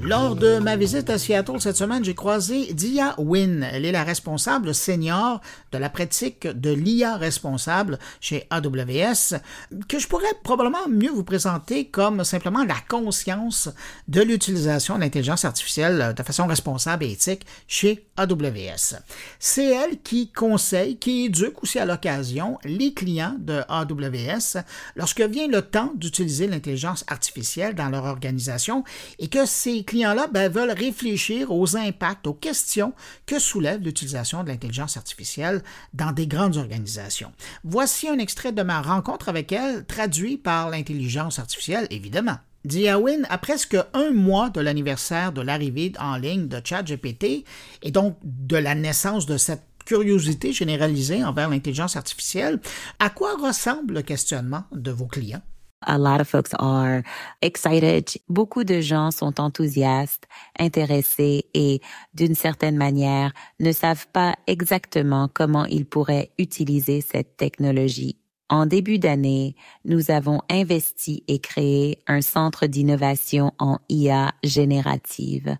Lors 0.00 0.36
de 0.36 0.58
ma 0.58 0.76
visite 0.76 1.10
à 1.10 1.18
Seattle 1.18 1.60
cette 1.60 1.76
semaine, 1.76 2.04
j'ai 2.04 2.14
croisé 2.14 2.72
Dia 2.72 3.16
Wynn. 3.18 3.68
Elle 3.72 3.84
est 3.84 3.92
la 3.92 4.04
responsable 4.04 4.72
senior 4.72 5.40
de 5.72 5.78
la 5.78 5.90
pratique 5.90 6.46
de 6.46 6.70
l'IA 6.70 7.16
responsable 7.16 7.98
chez 8.20 8.46
AWS, 8.50 9.40
que 9.88 9.98
je 9.98 10.06
pourrais 10.06 10.26
probablement 10.44 10.88
mieux 10.88 11.10
vous 11.10 11.24
présenter 11.24 11.86
comme 11.86 12.22
simplement 12.22 12.64
la 12.64 12.76
conscience 12.88 13.70
de 14.06 14.22
l'utilisation 14.22 14.94
de 14.94 15.00
l'intelligence 15.00 15.44
artificielle 15.44 16.14
de 16.16 16.22
façon 16.22 16.46
responsable 16.46 17.04
et 17.04 17.12
éthique 17.12 17.44
chez 17.66 18.06
AWS. 18.16 19.00
C'est 19.40 19.66
elle 19.66 20.00
qui 20.00 20.30
conseille, 20.30 20.96
qui 20.98 21.24
éduque 21.24 21.64
aussi 21.64 21.80
à 21.80 21.86
l'occasion 21.86 22.58
les 22.64 22.94
clients 22.94 23.36
de 23.40 23.62
AWS 23.68 24.62
lorsque 24.94 25.22
vient 25.22 25.48
le 25.48 25.62
temps 25.62 25.92
d'utiliser 25.96 26.46
l'intelligence 26.46 27.04
artificielle 27.08 27.74
dans 27.74 27.88
leur 27.88 28.04
organisation 28.04 28.84
et 29.18 29.26
que 29.26 29.44
ces 29.44 29.87
clients-là 29.88 30.28
ben, 30.30 30.52
veulent 30.52 30.70
réfléchir 30.70 31.50
aux 31.50 31.76
impacts, 31.76 32.26
aux 32.26 32.34
questions 32.34 32.92
que 33.26 33.38
soulève 33.38 33.82
l'utilisation 33.82 34.44
de 34.44 34.48
l'intelligence 34.48 34.98
artificielle 34.98 35.62
dans 35.94 36.12
des 36.12 36.26
grandes 36.26 36.58
organisations. 36.58 37.32
Voici 37.64 38.06
un 38.06 38.18
extrait 38.18 38.52
de 38.52 38.62
ma 38.62 38.82
rencontre 38.82 39.30
avec 39.30 39.50
elle, 39.50 39.86
traduit 39.86 40.36
par 40.36 40.68
l'intelligence 40.68 41.38
artificielle, 41.38 41.86
évidemment. 41.90 42.36
Diawin, 42.64 43.22
à 43.30 43.38
presque 43.38 43.78
un 43.94 44.10
mois 44.10 44.50
de 44.50 44.60
l'anniversaire 44.60 45.32
de 45.32 45.40
l'arrivée 45.40 45.92
en 45.98 46.16
ligne 46.16 46.48
de 46.48 46.60
ChatGPT 46.62 47.44
et 47.82 47.90
donc 47.90 48.18
de 48.22 48.56
la 48.56 48.74
naissance 48.74 49.24
de 49.24 49.38
cette 49.38 49.64
curiosité 49.86 50.52
généralisée 50.52 51.24
envers 51.24 51.48
l'intelligence 51.48 51.96
artificielle, 51.96 52.60
à 52.98 53.08
quoi 53.08 53.36
ressemble 53.36 53.94
le 53.94 54.02
questionnement 54.02 54.64
de 54.72 54.90
vos 54.90 55.06
clients? 55.06 55.42
A 55.86 55.96
lot 55.96 56.20
of 56.20 56.28
folks 56.28 56.54
are 56.58 57.02
excited. 57.40 58.10
Beaucoup 58.28 58.64
de 58.64 58.80
gens 58.80 59.12
sont 59.12 59.40
enthousiastes, 59.40 60.26
intéressés 60.58 61.44
et 61.54 61.80
d'une 62.14 62.34
certaine 62.34 62.76
manière 62.76 63.32
ne 63.60 63.70
savent 63.70 64.08
pas 64.08 64.34
exactement 64.48 65.28
comment 65.32 65.66
ils 65.66 65.86
pourraient 65.86 66.32
utiliser 66.36 67.00
cette 67.00 67.36
technologie. 67.36 68.18
En 68.50 68.66
début 68.66 68.98
d'année, 68.98 69.56
nous 69.84 70.10
avons 70.10 70.40
investi 70.50 71.22
et 71.28 71.38
créé 71.38 71.98
un 72.06 72.22
centre 72.22 72.66
d'innovation 72.66 73.52
en 73.58 73.78
IA 73.90 74.32
générative. 74.42 75.56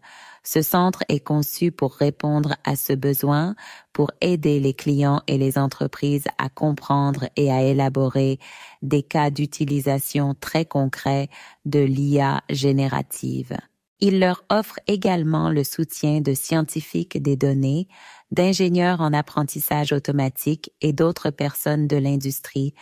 Ce 0.51 0.63
centre 0.63 1.05
est 1.11 1.21
conçu 1.21 1.71
pour 1.73 1.93
répondre 1.93 2.57
à 2.65 2.75
ce 2.75 2.95
besoin, 2.95 3.55
pour 3.93 4.13
aider 4.23 4.61
les 4.61 4.73
clients 4.73 5.21
et 5.27 5.37
les 5.37 5.59
entreprises 5.59 6.25
à 6.39 6.49
comprendre 6.49 7.29
et 7.37 7.53
à 7.53 7.63
élaborer 7.63 8.39
des 8.81 9.03
cas 9.03 9.29
d'utilisation 9.29 10.35
très 10.41 10.65
concrets 10.65 11.29
de 11.67 11.81
l'IA 11.81 12.41
générative. 12.49 13.59
Il 14.01 14.21
leur 14.21 14.43
offre 14.49 14.79
également 14.87 15.51
le 15.51 15.65
soutien 15.65 16.23
de 16.23 16.33
scientifiques 16.33 17.21
des 17.21 17.37
données, 17.37 17.87
d'ingénieurs 18.31 19.03
en 19.03 19.13
apprentissage 19.13 19.93
automatique 19.93 20.73
et 20.81 20.95
d'autres 20.95 21.31
personnes 21.31 21.89
de 21.89 21.97
l'industrie, 21.99 22.73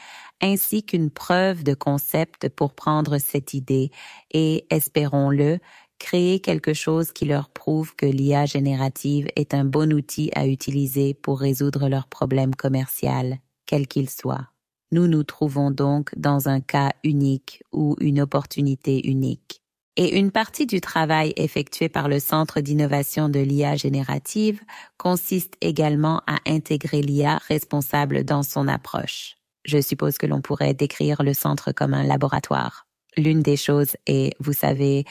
ainsi 0.41 0.85
qu'une 0.85 1.11
preuve 1.11 1.65
de 1.65 1.75
concept 1.75 2.49
pour 2.49 2.75
prendre 2.75 3.19
cette 3.19 3.55
idée 3.55 3.91
et, 4.31 4.67
espérons-le, 4.71 5.59
créer 5.99 6.41
quelque 6.41 6.75
chose 6.75 7.13
qui 7.13 7.25
leur 7.25 7.49
prouve 7.49 7.95
que 7.95 8.07
l'IA 8.07 8.47
générative 8.47 9.29
est 9.37 9.55
un 9.55 9.65
bon 9.65 9.93
outil 9.93 10.31
à 10.35 10.47
utiliser 10.47 11.15
pour 11.15 11.41
résoudre 11.41 11.89
leurs 11.89 12.07
problèmes 12.07 12.55
commerciaux, 12.55 13.37
quels 13.67 13.87
qu'ils 13.87 14.11
soient. 14.11 14.49
Nous 14.93 15.09
nous 15.09 15.25
trouvons 15.25 15.71
donc 15.71 16.17
dans 16.17 16.49
un 16.49 16.61
cas 16.61 16.93
unique 17.03 17.63
ou 17.73 17.97
une 18.01 18.21
opportunité 18.21 19.09
unique. 19.09 19.63
Et 19.97 20.19
une 20.19 20.31
partie 20.31 20.67
du 20.67 20.81
travail 20.81 21.33
effectué 21.37 21.89
par 21.89 22.09
le 22.09 22.21
Centre 22.21 22.61
d'innovation 22.61 23.29
de 23.29 23.41
l'IA 23.41 23.77
générative 23.77 24.61
consiste 24.99 25.55
également 25.63 26.23
à 26.27 26.39
intégrer 26.47 27.01
l'IA 27.01 27.39
responsable 27.49 28.23
dans 28.23 28.43
son 28.43 28.69
approche. 28.69 29.37
Je 29.65 29.81
suppose 29.81 30.19
que 30.19 30.27
l'on 30.27 30.43
pourrait 30.43 30.75
décrire 30.75 31.23
le 31.23 31.35
centre 31.35 31.73
comme 31.73 31.95
un 31.95 32.05
laboratoire. 32.05 32.87
L'une 33.17 33.43
des 33.43 33.57
choses 33.57 33.97
est, 34.07 34.35
vous 34.39 34.53
savez, 34.53 35.05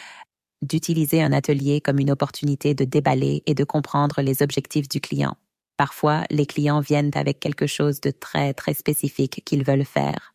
d'utiliser 0.62 1.22
un 1.22 1.32
atelier 1.32 1.82
comme 1.82 2.00
une 2.00 2.12
opportunité 2.12 2.74
de 2.74 2.86
déballer 2.86 3.44
et 3.46 3.54
de 3.54 3.64
comprendre 3.64 4.22
les 4.22 4.42
objectifs 4.42 4.90
du 4.90 5.02
client. 5.02 5.36
Parfois, 5.78 6.24
les 6.30 6.46
clients 6.46 6.80
viennent 6.80 7.12
avec 7.16 7.40
quelque 7.40 7.68
chose 7.68 8.00
de 8.02 8.12
très, 8.12 8.54
très 8.54 8.74
spécifique 8.74 9.44
qu'ils 9.46 9.64
veulent 9.64 9.86
faire. 9.86 10.34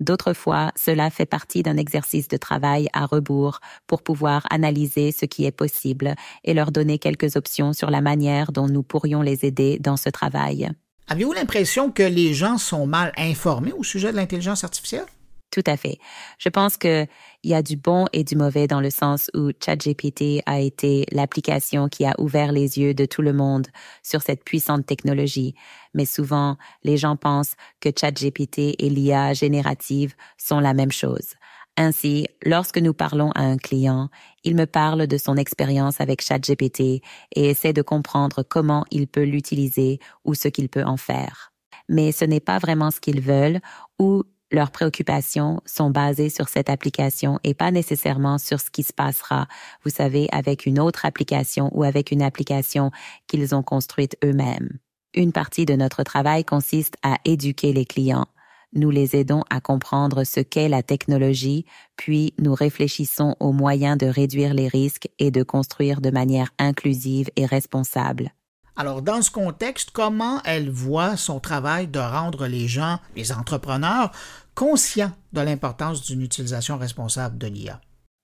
D'autres 0.00 0.32
fois, 0.32 0.70
cela 0.76 1.10
fait 1.10 1.26
partie 1.26 1.62
d'un 1.62 1.76
exercice 1.76 2.28
de 2.28 2.36
travail 2.36 2.88
à 2.92 3.04
rebours 3.06 3.58
pour 3.88 4.02
pouvoir 4.02 4.46
analyser 4.50 5.10
ce 5.10 5.24
qui 5.24 5.44
est 5.44 5.52
possible 5.52 6.14
et 6.44 6.54
leur 6.54 6.70
donner 6.70 6.98
quelques 6.98 7.34
options 7.34 7.72
sur 7.72 7.90
la 7.90 8.00
manière 8.00 8.52
dont 8.52 8.68
nous 8.68 8.84
pourrions 8.84 9.22
les 9.22 9.44
aider 9.44 9.78
dans 9.80 9.96
ce 9.96 10.08
travail. 10.08 10.70
Avez-vous 11.08 11.32
l'impression 11.32 11.90
que 11.90 12.02
les 12.02 12.32
gens 12.32 12.58
sont 12.58 12.86
mal 12.86 13.12
informés 13.16 13.72
au 13.72 13.82
sujet 13.82 14.12
de 14.12 14.16
l'intelligence 14.16 14.62
artificielle? 14.62 15.06
Tout 15.50 15.62
à 15.66 15.76
fait. 15.78 15.98
Je 16.38 16.50
pense 16.50 16.76
que 16.76 17.06
il 17.42 17.50
y 17.50 17.54
a 17.54 17.62
du 17.62 17.76
bon 17.76 18.06
et 18.12 18.22
du 18.22 18.36
mauvais 18.36 18.66
dans 18.66 18.80
le 18.80 18.90
sens 18.90 19.30
où 19.34 19.50
ChatGPT 19.64 20.42
a 20.44 20.60
été 20.60 21.06
l'application 21.10 21.88
qui 21.88 22.04
a 22.04 22.14
ouvert 22.18 22.52
les 22.52 22.78
yeux 22.78 22.92
de 22.92 23.06
tout 23.06 23.22
le 23.22 23.32
monde 23.32 23.68
sur 24.02 24.20
cette 24.20 24.44
puissante 24.44 24.84
technologie. 24.84 25.54
Mais 25.94 26.04
souvent, 26.04 26.58
les 26.82 26.98
gens 26.98 27.16
pensent 27.16 27.54
que 27.80 27.88
ChatGPT 27.98 28.74
et 28.78 28.90
l'IA 28.90 29.32
générative 29.32 30.14
sont 30.36 30.60
la 30.60 30.74
même 30.74 30.92
chose. 30.92 31.34
Ainsi, 31.78 32.26
lorsque 32.44 32.78
nous 32.78 32.92
parlons 32.92 33.30
à 33.30 33.42
un 33.42 33.56
client, 33.56 34.10
il 34.44 34.56
me 34.56 34.66
parle 34.66 35.06
de 35.06 35.16
son 35.16 35.36
expérience 35.36 36.00
avec 36.00 36.20
ChatGPT 36.20 36.80
et 36.80 37.02
essaie 37.36 37.72
de 37.72 37.82
comprendre 37.82 38.42
comment 38.42 38.84
il 38.90 39.06
peut 39.06 39.22
l'utiliser 39.22 40.00
ou 40.24 40.34
ce 40.34 40.48
qu'il 40.48 40.68
peut 40.68 40.84
en 40.84 40.96
faire. 40.96 41.52
Mais 41.88 42.12
ce 42.12 42.24
n'est 42.24 42.40
pas 42.40 42.58
vraiment 42.58 42.90
ce 42.90 43.00
qu'ils 43.00 43.20
veulent 43.22 43.60
ou 43.98 44.24
leurs 44.50 44.70
préoccupations 44.70 45.60
sont 45.66 45.90
basées 45.90 46.30
sur 46.30 46.48
cette 46.48 46.70
application 46.70 47.38
et 47.44 47.54
pas 47.54 47.70
nécessairement 47.70 48.38
sur 48.38 48.60
ce 48.60 48.70
qui 48.70 48.82
se 48.82 48.92
passera, 48.92 49.46
vous 49.84 49.90
savez, 49.90 50.28
avec 50.32 50.64
une 50.64 50.80
autre 50.80 51.04
application 51.04 51.70
ou 51.74 51.84
avec 51.84 52.10
une 52.10 52.22
application 52.22 52.90
qu'ils 53.26 53.54
ont 53.54 53.62
construite 53.62 54.16
eux-mêmes. 54.24 54.78
Une 55.14 55.32
partie 55.32 55.66
de 55.66 55.74
notre 55.74 56.02
travail 56.02 56.44
consiste 56.44 56.96
à 57.02 57.16
éduquer 57.24 57.72
les 57.72 57.84
clients. 57.84 58.26
Nous 58.74 58.90
les 58.90 59.16
aidons 59.16 59.44
à 59.50 59.60
comprendre 59.60 60.24
ce 60.24 60.40
qu'est 60.40 60.68
la 60.68 60.82
technologie, 60.82 61.64
puis 61.96 62.34
nous 62.38 62.54
réfléchissons 62.54 63.34
aux 63.40 63.52
moyens 63.52 63.96
de 63.96 64.06
réduire 64.06 64.54
les 64.54 64.68
risques 64.68 65.08
et 65.18 65.30
de 65.30 65.42
construire 65.42 66.00
de 66.00 66.10
manière 66.10 66.50
inclusive 66.58 67.30
et 67.36 67.46
responsable. 67.46 68.32
Alors, 68.80 69.02
dans 69.02 69.22
ce 69.22 69.32
contexte, 69.32 69.90
comment 69.90 70.40
elle 70.44 70.70
voit 70.70 71.16
son 71.16 71.40
travail 71.40 71.88
de 71.88 71.98
rendre 71.98 72.46
les 72.46 72.68
gens, 72.68 73.00
les 73.16 73.32
entrepreneurs, 73.32 74.12
conscients 74.54 75.10
de 75.32 75.40
l'importance 75.40 76.04
d'une 76.04 76.22
utilisation 76.22 76.78
responsable 76.78 77.38
de 77.38 77.48
l'IA? 77.48 77.80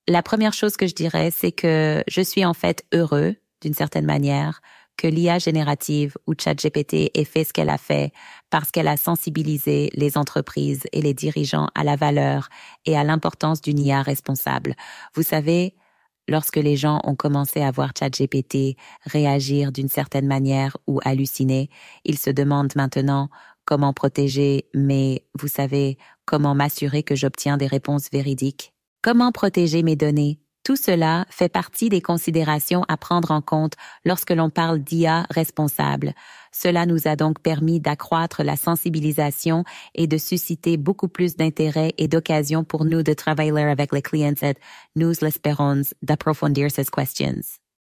La 0.06 0.22
première 0.22 0.52
chose 0.52 0.76
que 0.76 0.86
je 0.86 0.94
dirais, 0.94 1.32
c'est 1.32 1.50
que 1.50 2.04
je 2.06 2.20
suis 2.20 2.44
en 2.44 2.54
fait 2.54 2.84
heureux, 2.94 3.34
d'une 3.62 3.74
certaine 3.74 4.06
manière, 4.06 4.60
que 4.96 5.08
l'IA 5.08 5.40
générative 5.40 6.16
ou 6.28 6.34
ChatGPT 6.38 7.10
ait 7.14 7.24
fait 7.24 7.42
ce 7.42 7.52
qu'elle 7.52 7.68
a 7.68 7.78
fait 7.78 8.12
parce 8.48 8.70
qu'elle 8.70 8.86
a 8.86 8.96
sensibilisé 8.96 9.90
les 9.94 10.16
entreprises 10.16 10.84
et 10.92 11.02
les 11.02 11.14
dirigeants 11.14 11.68
à 11.74 11.82
la 11.82 11.96
valeur 11.96 12.48
et 12.84 12.96
à 12.96 13.02
l'importance 13.02 13.60
d'une 13.60 13.80
IA 13.80 14.02
responsable. 14.02 14.76
Vous 15.14 15.24
savez, 15.24 15.74
lorsque 16.28 16.56
les 16.56 16.76
gens 16.76 17.00
ont 17.04 17.14
commencé 17.14 17.60
à 17.60 17.70
voir 17.70 17.92
ChatGPT 17.98 18.76
réagir 19.04 19.72
d'une 19.72 19.88
certaine 19.88 20.26
manière 20.26 20.76
ou 20.86 21.00
halluciner, 21.04 21.70
ils 22.04 22.18
se 22.18 22.30
demandent 22.30 22.74
maintenant 22.76 23.28
comment 23.64 23.92
protéger 23.92 24.66
mais 24.74 25.24
vous 25.38 25.48
savez, 25.48 25.98
comment 26.26 26.54
m'assurer 26.54 27.02
que 27.02 27.14
j'obtiens 27.14 27.56
des 27.56 27.66
réponses 27.66 28.08
véridiques? 28.12 28.72
Comment 29.02 29.32
protéger 29.32 29.82
mes 29.82 29.96
données? 29.96 30.43
Tout 30.64 30.76
cela 30.76 31.26
fait 31.28 31.50
partie 31.50 31.90
des 31.90 32.00
considérations 32.00 32.84
à 32.88 32.96
prendre 32.96 33.30
en 33.30 33.42
compte 33.42 33.74
lorsque 34.04 34.30
l'on 34.30 34.48
parle 34.48 34.80
d'IA 34.80 35.26
responsable. 35.30 36.14
Cela 36.52 36.86
nous 36.86 37.06
a 37.06 37.16
donc 37.16 37.40
permis 37.40 37.80
d'accroître 37.80 38.42
la 38.42 38.56
sensibilisation 38.56 39.64
et 39.94 40.06
de 40.06 40.16
susciter 40.16 40.76
beaucoup 40.76 41.08
plus 41.08 41.36
d'intérêt 41.36 41.92
et 41.98 42.08
d'occasions 42.08 42.64
pour 42.64 42.86
nous 42.86 43.02
de 43.02 43.12
travailler 43.12 43.60
avec 43.60 43.92
les 43.92 44.02
clients 44.02 44.34
et 44.42 44.54
nous 44.96 45.12
l'espérons 45.20 45.82
d'approfondir 46.02 46.70
ces 46.70 46.84
questions. 46.86 47.42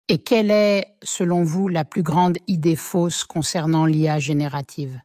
Et 0.09 0.19
quelle 0.19 0.51
est, 0.51 0.87
selon 1.03 1.45
vous, 1.45 1.69
la 1.69 1.85
plus 1.85 2.03
grande 2.03 2.39
idée 2.47 2.77
fausse 2.77 3.25
concernant 3.25 3.85
l'IA 3.85 4.19
générative? 4.19 5.01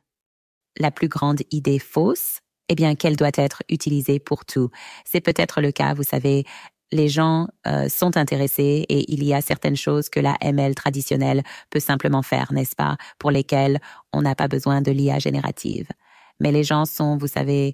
La 0.77 0.91
plus 0.91 1.09
grande 1.09 1.41
idée 1.51 1.79
fausse? 1.79 2.39
eh 2.69 2.75
bien, 2.75 2.95
qu'elle 2.95 3.15
doit 3.15 3.31
être 3.33 3.63
utilisée 3.67 4.19
pour 4.19 4.45
tout. 4.45 4.69
C'est 5.03 5.21
peut-être 5.21 5.59
le 5.59 5.71
cas, 5.71 5.93
vous 5.95 6.03
savez, 6.03 6.45
les 6.91 7.07
gens 7.07 7.47
euh, 7.67 7.87
sont 7.89 8.17
intéressés 8.17 8.85
et 8.89 9.11
il 9.13 9.23
y 9.23 9.33
a 9.33 9.41
certaines 9.41 9.75
choses 9.75 10.09
que 10.09 10.19
la 10.19 10.35
ML 10.41 10.75
traditionnelle 10.75 11.43
peut 11.69 11.79
simplement 11.79 12.21
faire, 12.21 12.51
n'est-ce 12.51 12.75
pas, 12.75 12.97
pour 13.19 13.31
lesquelles 13.31 13.79
on 14.13 14.21
n'a 14.21 14.35
pas 14.35 14.47
besoin 14.47 14.81
de 14.81 14.91
l'IA 14.91 15.19
générative. 15.19 15.87
Mais 16.39 16.51
les 16.51 16.63
gens 16.63 16.85
sont, 16.85 17.17
vous 17.17 17.27
savez, 17.27 17.73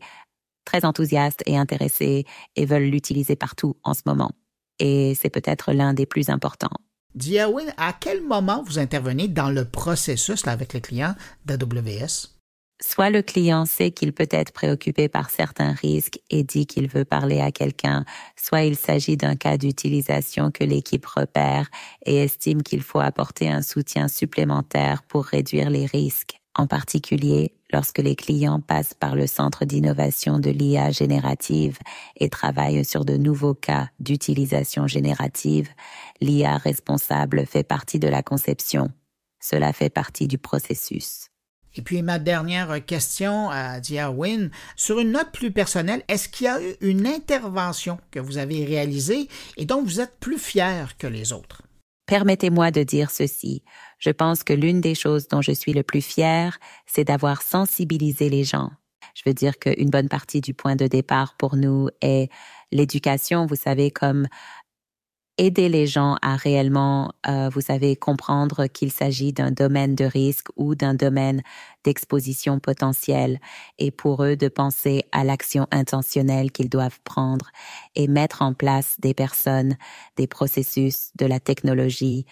très 0.66 0.86
enthousiastes 0.86 1.44
et 1.46 1.58
intéressés 1.58 2.26
et 2.56 2.66
veulent 2.66 2.90
l'utiliser 2.90 3.36
partout 3.36 3.78
en 3.84 3.94
ce 3.94 4.02
moment. 4.06 4.32
et 4.80 5.16
c'est 5.16 5.30
peut-être 5.30 5.72
l'un 5.72 5.94
des 5.94 6.06
plus 6.06 6.30
importants. 6.30 6.78
Diawin, 7.14 7.72
à 7.78 7.94
quel 7.94 8.22
moment 8.22 8.62
vous 8.68 8.78
intervenez 8.78 9.30
dans 9.30 9.50
le 9.50 9.64
processus 9.64 10.46
avec 10.48 10.74
les 10.74 10.82
clients 10.82 11.16
d'AWS? 11.46 12.35
Soit 12.82 13.10
le 13.10 13.22
client 13.22 13.66
sait 13.66 13.92
qu'il 13.92 14.12
peut 14.12 14.28
être 14.30 14.52
préoccupé 14.52 15.08
par 15.08 15.30
certains 15.30 15.72
risques 15.72 16.20
et 16.30 16.44
dit 16.44 16.66
qu'il 16.66 16.90
veut 16.90 17.06
parler 17.06 17.40
à 17.40 17.52
quelqu'un, 17.52 18.04
soit 18.36 18.64
il 18.64 18.76
s'agit 18.76 19.16
d'un 19.16 19.38
cas 19.38 19.58
d'utilisation 19.58 20.52
que 20.52 20.66
l'équipe 20.66 21.06
repère 21.06 21.70
et 22.06 22.18
estime 22.18 22.64
qu'il 22.64 22.82
faut 22.82 23.00
apporter 23.00 23.50
un 23.50 23.62
soutien 23.62 24.10
supplémentaire 24.10 25.04
pour 25.04 25.24
réduire 25.24 25.70
les 25.70 25.86
risques, 25.86 26.42
en 26.54 26.68
particulier 26.68 27.54
lorsque 27.72 28.00
les 28.00 28.16
clients 28.16 28.60
passent 28.60 28.94
par 28.94 29.16
le 29.16 29.26
centre 29.26 29.64
d'innovation 29.64 30.40
de 30.40 30.50
l'IA 30.50 30.92
générative 30.92 31.80
et 32.18 32.30
travaillent 32.30 32.86
sur 32.86 33.06
de 33.06 33.16
nouveaux 33.16 33.56
cas 33.56 33.90
d'utilisation 34.00 34.86
générative, 34.86 35.70
l'IA 36.20 36.58
responsable 36.58 37.46
fait 37.46 37.64
partie 37.64 38.00
de 38.00 38.08
la 38.10 38.22
conception. 38.22 38.90
Cela 39.40 39.72
fait 39.74 39.90
partie 39.90 40.28
du 40.28 40.38
processus. 40.38 41.30
Et 41.76 41.82
puis 41.82 42.02
ma 42.02 42.20
dernière 42.20 42.84
question 42.86 43.50
à 43.50 43.80
Win, 44.10 44.50
sur 44.76 45.00
une 45.00 45.12
note 45.12 45.32
plus 45.32 45.52
personnelle, 45.52 46.04
est-ce 46.08 46.30
qu'il 46.30 46.46
y 46.46 46.50
a 46.50 46.62
eu 46.62 46.76
une 46.82 47.06
intervention 47.06 47.98
que 48.12 48.20
vous 48.20 48.38
avez 48.38 48.64
réalisée 48.66 49.28
et 49.58 49.66
dont 49.66 49.84
vous 49.84 50.00
êtes 50.00 50.18
plus 50.20 50.40
fier 50.40 50.98
que 50.98 51.08
les 51.08 51.34
autres? 51.34 51.62
Permettez-moi 52.06 52.72
de 52.72 52.84
dire 52.84 53.10
ceci. 53.10 53.64
Je 53.98 54.12
pense 54.12 54.44
que 54.44 54.54
l'une 54.54 54.80
des 54.80 54.96
choses 54.96 55.28
dont 55.28 55.42
je 55.42 55.52
suis 55.52 55.74
le 55.74 55.84
plus 55.84 56.02
fier, 56.02 56.60
c'est 56.86 57.04
d'avoir 57.04 57.42
sensibilisé 57.42 58.30
les 58.30 58.44
gens. 58.44 58.70
Je 59.16 59.24
veux 59.26 59.34
dire 59.34 59.58
qu'une 59.58 59.90
bonne 59.90 60.10
partie 60.10 60.42
du 60.42 60.54
point 60.54 60.76
de 60.76 60.88
départ 60.88 61.36
pour 61.38 61.56
nous 61.56 61.90
est 62.02 62.30
l'éducation, 62.72 63.46
vous 63.46 63.56
savez, 63.56 63.90
comme 63.90 64.28
aider 65.38 65.70
les 65.70 65.86
gens 65.86 66.16
à 66.22 66.36
réellement, 66.36 67.12
euh, 67.28 67.50
vous 67.50 67.62
savez, 67.62 67.96
comprendre 67.96 68.68
qu'il 68.68 68.92
s'agit 68.92 69.34
d'un 69.34 69.52
domaine 69.52 69.96
de 69.96 70.06
risque 70.06 70.48
ou 70.56 70.76
d'un 70.76 70.94
domaine 70.94 71.42
d'exposition 71.84 72.60
potentielle 72.60 73.40
et 73.78 73.92
pour 73.92 74.24
eux 74.24 74.36
de 74.36 74.48
penser 74.48 75.04
à 75.12 75.24
l'action 75.24 75.68
intentionnelle 75.72 76.52
qu'ils 76.52 76.70
doivent 76.70 77.00
prendre 77.04 77.52
et 77.96 78.08
mettre 78.08 78.42
en 78.42 78.54
place 78.54 78.96
des 79.00 79.14
personnes, 79.14 79.76
des 80.16 80.28
processus, 80.28 81.12
de 81.16 81.26
la 81.26 81.40
technologie, 81.40 82.26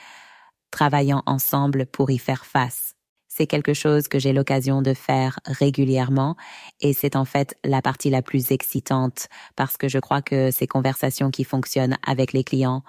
travaillant 0.72 1.24
ensemble 1.26 1.86
pour 1.86 2.10
y 2.10 2.18
faire 2.18 2.46
face. 2.46 2.96
C'est 3.36 3.48
quelque 3.48 3.74
chose 3.74 4.08
que 4.08 4.20
j'ai 4.20 4.32
l'occasion 4.32 4.84
de 4.84 4.94
faire 4.94 5.40
régulièrement 5.46 6.36
et 6.82 6.94
c'est 6.94 7.16
en 7.16 7.26
fait 7.26 7.58
la 7.64 7.82
partie 7.82 8.12
la 8.12 8.22
plus 8.22 8.52
excitante 8.52 9.28
parce 9.56 9.76
que 9.76 9.88
je 9.88 9.98
crois 9.98 10.22
que 10.22 10.52
ces 10.52 10.68
conversations 10.68 11.32
qui 11.32 11.44
fonctionnent 11.44 11.98
avec 12.06 12.32
les 12.32 12.44
clients 12.44 12.84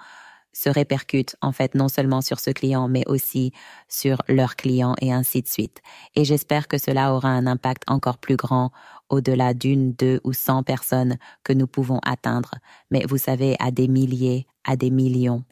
se 0.53 0.69
répercutent 0.69 1.35
en 1.41 1.51
fait 1.51 1.73
non 1.73 1.87
seulement 1.87 2.21
sur 2.21 2.39
ce 2.39 2.51
client 2.51 2.87
mais 2.87 3.01
aussi 3.07 3.53
sur 3.89 4.21
leurs 4.27 4.55
clients 4.55 4.93
et 5.01 5.11
ainsi 5.11 5.41
de 5.41 5.47
suite. 5.47 5.81
Et 6.15 6.25
j'espère 6.25 6.67
que 6.67 6.77
cela 6.77 7.15
aura 7.15 7.29
un 7.29 7.47
impact 7.47 7.81
encore 7.87 8.19
plus 8.19 8.35
grand 8.35 8.71
au-delà 9.09 9.55
d'une, 9.55 9.93
deux 9.93 10.21
ou 10.23 10.33
cent 10.33 10.61
personnes 10.61 11.17
que 11.43 11.53
nous 11.53 11.65
pouvons 11.65 11.99
atteindre. 12.05 12.51
Mais 12.91 13.03
vous 13.09 13.17
savez, 13.17 13.55
à 13.59 13.71
des 13.71 13.87
milliers, 13.87 14.45
à 14.63 14.75
des 14.75 14.91
millions. 14.91 15.43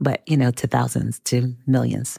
But, 0.00 0.18
you 0.26 0.36
know, 0.36 0.50
to 0.50 0.66
thousands, 0.66 1.20
to 1.26 1.54
millions. 1.68 2.18